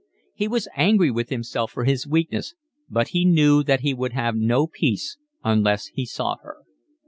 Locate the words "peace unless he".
4.65-6.07